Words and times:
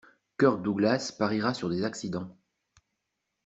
Kirk 0.39 0.63
Douglas 0.63 1.11
pariera 1.15 1.53
sur 1.53 1.69
des 1.69 1.83
accidents. 1.83 2.35